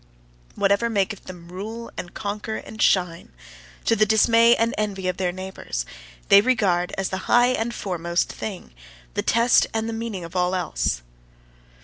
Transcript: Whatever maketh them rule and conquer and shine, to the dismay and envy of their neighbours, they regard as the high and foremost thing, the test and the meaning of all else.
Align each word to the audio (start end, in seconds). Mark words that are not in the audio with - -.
Whatever 0.55 0.89
maketh 0.89 1.25
them 1.25 1.49
rule 1.49 1.91
and 1.95 2.11
conquer 2.15 2.55
and 2.55 2.81
shine, 2.81 3.31
to 3.85 3.95
the 3.95 4.03
dismay 4.07 4.55
and 4.55 4.73
envy 4.75 5.07
of 5.07 5.17
their 5.17 5.31
neighbours, 5.31 5.85
they 6.29 6.41
regard 6.41 6.91
as 6.97 7.09
the 7.09 7.17
high 7.29 7.49
and 7.49 7.71
foremost 7.71 8.27
thing, 8.33 8.73
the 9.13 9.21
test 9.21 9.67
and 9.75 9.87
the 9.87 9.93
meaning 9.93 10.23
of 10.23 10.35
all 10.35 10.55
else. 10.55 11.03